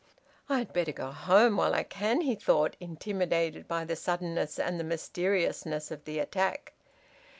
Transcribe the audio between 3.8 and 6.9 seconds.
the suddenness and the mysteriousness of the attack.